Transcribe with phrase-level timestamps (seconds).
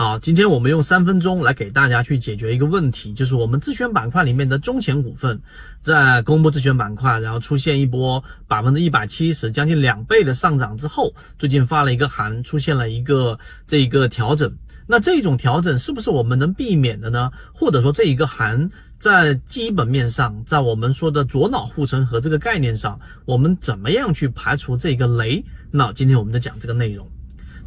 [0.00, 5.42] 好，今天我们用三分钟来给大家去解决一个问题，就是我们自选板块里面的中钱股份，
[5.80, 14.48] 在公布自选板块，然后出现一波百分之一百七十，将近两倍的上涨之后，最近发了一个函，出现了一个这一个调整。
[14.86, 17.32] 那这种调整是不是我们能避免的呢？
[17.52, 25.44] 或者说这一个函在基本面上，在我们说的左脑护城河这个概念上，我们怎么样去排除这个雷？
[25.72, 27.04] 那今天我们就讲这个内容。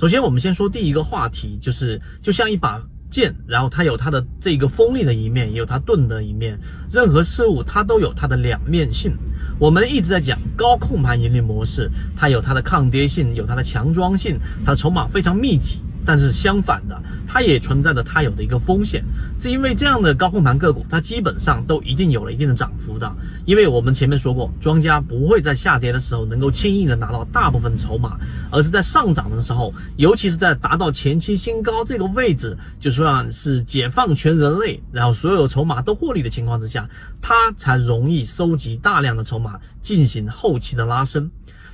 [0.02, 6.60] 首先，我们先说第一个话题，就是就像一把剑，然后它有它的这个锋利的一面，也有它钝的一面。
[6.91, 9.15] 任何事物它都有它的两面性。
[9.60, 15.82] 我们一直在讲高控盘盈利模式，它有它的抗跌性，有它的强装性，它的筹码非常密集。
[16.05, 19.04] 但是相反的，它也存在着它有的一个风险，
[19.39, 23.11] 是因为这样的高控盘个股，它基本上都一定有了一定的涨幅的。
[23.46, 28.18] 因为我们前面说过，庄家不会在下跌的时候能够轻易的拿到大部分筹码，
[28.51, 36.89] 而是在上涨的时候，尤其是在达到前期新高这个位置，就算是解放全人类，然后所有筹码都获利的情况之下，
[37.22, 41.29] 它才容易收集大量的筹码进行后期的拉升。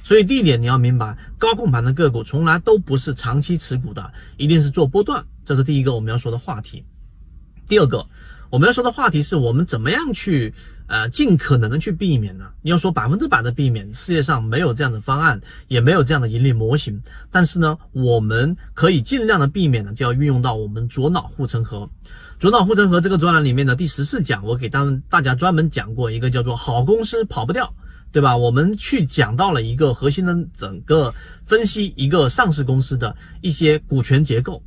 [0.07, 6.85] 所以第一点你要明白，高控盘的个股从来都不是长期持股的，一定是做波段，这是第一个我们要说的话题。
[7.67, 8.07] 第二个
[8.49, 10.53] 我们要说的话题是我们怎么样去
[10.87, 12.45] 呃尽可能的去避免呢？
[12.61, 16.97] 你要说百分之百的避免，世界上没有这样的方案，也没有这样的盈利模型。
[17.29, 21.89] 但是呢，我们可以尽量的避免呢，就要运用到我们左脑护城河。
[22.39, 27.75] 左脑护城河这个专栏里面的第十四讲，我给大大家专门讲过一个叫做好公司跑不掉。
[28.11, 28.35] 对吧？
[28.35, 31.13] 我们去讲到了一个核心的整个
[31.45, 34.61] 分析，一个上市公司的一些股权结构。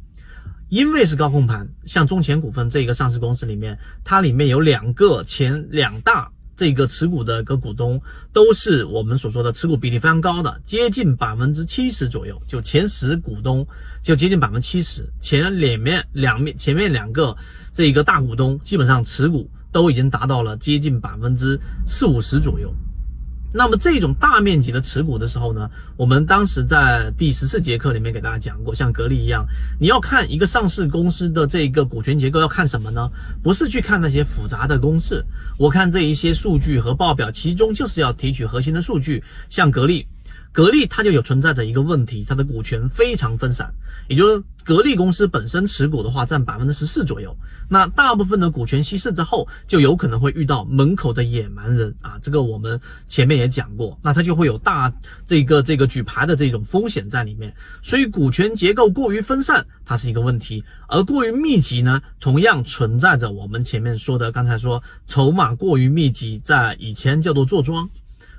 [0.69, 8.01] 因为是高控盘，像中前股份这个上市公司里面，它里面有两个前两大这个持股的个股东，
[8.33, 13.67] 都是我们所说的持股比例非常高的，接近百分之七十左右，就前十股东
[14.01, 17.37] 就接近百分之七十，前两面两面前面两个
[17.73, 22.73] 这个大股东基本上持股都已经达到了接近百分之四五十左右。
[23.53, 29.45] 那么这种大面积的持股的时候呢，我们当时在第十四节课里面给大家讲过，像格力一样，
[29.81, 33.11] 你要看一个上市公司的这个股权结构，要看什么呢？
[33.43, 35.25] 不是去看那些复杂的公式，
[35.59, 40.07] 我看这一些数据和报表，其中就是要提取核心的数据，像格力。
[40.53, 43.73] 格力它就有存在着一个问题，它的股权非常分散，
[44.09, 47.35] 也就是格力公司本身持股的话占百分之十四左右，
[47.69, 51.95] 那大部分的股权稀释之后，就有可能会遇到门口的野蛮人。
[52.03, 54.93] 啊，这个我们前面也讲过，那它就会有大
[55.27, 67.89] 这个这个举牌的这种风险在里面，所以股权结构过于分散，它是一个问题，而过于密集呢，同样存在着我们前面说的，刚才说筹码过于密集，在以前叫做坐庄。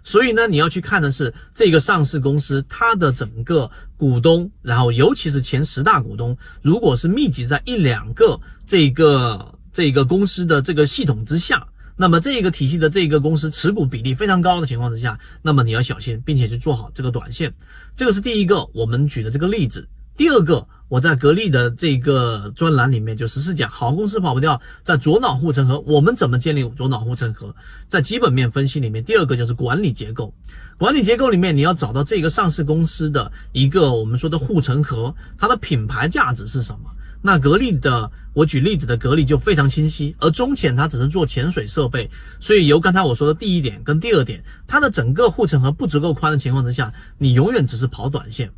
[0.03, 17.53] 所以呢，你要去看的是这个上市公司它的整个股东，然后尤其是前十大股东，如果是密集在一两个这个这个公司的这个系统之下，那么这个体系的这个公司持股比例非常高的情况之下，那么你要小心，并且去做好这个短线。
[17.95, 19.87] 这个是第一个我们举的这个例子。
[20.17, 27.55] 第二个，我在格力的这个专栏里面就实时讲，好公司跑不掉，在左脑护城河，我们怎么建立左脑护城河？
[27.87, 30.33] 在基本面分析里面，第二个就是管理结构。
[30.77, 36.89] 管理结构里面，你要找到这个上市公司的一个我们说的护城河，它的品牌价值是什么？
[37.23, 48.51] 那格力的，我举例子的格力就非常清晰，而中潜它只是做潜水设备，所以由刚才我说的第一点跟第二点，它的整个护城河不足够宽的情况之下，你永远只是跑短线。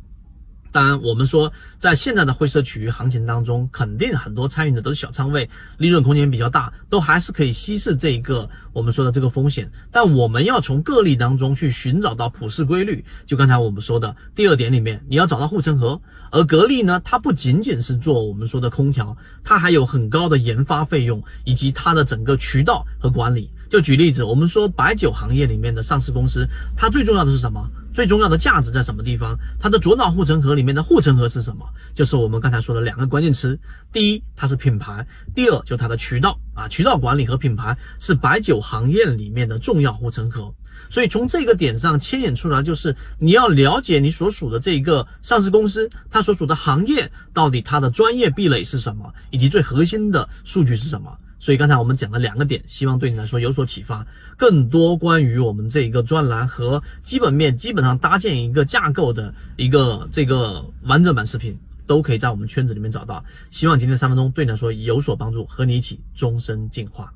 [0.74, 5.48] 当然，我们说在现在的灰色区域行情当中，肯定很多参与的都是小仓位，
[5.78, 9.70] 利润空间比较大，都还是可以稀释这一个我们说的这个风险。
[9.92, 16.00] 但我们要从个例当中去寻找到普世规律，就刚才我们说的第二点里面，你要找到护城河。
[16.32, 23.48] 而格力呢，它不仅仅是做我们说的空调，它还有很高的研发费用以及它的整个渠道和管理。
[23.70, 26.44] 就举例子，我们说白酒行业里面的上市公司，
[26.76, 27.64] 它最重要的是什么？
[27.94, 29.38] 最重要的价值在什么地方？
[29.60, 31.64] 它的左脑护城河里面的护城河是什么？
[31.94, 33.56] 就是我们刚才说的两个关键词：
[33.92, 35.00] 第一，它是品牌；
[35.32, 40.52] 第二，就它的渠道啊，渠道管理和品牌是白酒行业里面的重要护城河。
[40.90, 51.16] 所以从这个点上牵引出来，就是你要了解你所属的这个上市公司，它所属的行业到底它的专业壁垒是什么，以及最核心的数据是什么。
[51.38, 54.06] 所以刚才我们讲了两个点，希望对你来说有所启发。
[54.36, 63.24] 更多关于我们这一个专栏和基本面，基本上搭建一个架构的一个这个完整版视频，都可以在我们圈子里面找到。
[63.50, 67.12] 希望今天三分钟对你来说有所帮助，和你一起终身进化。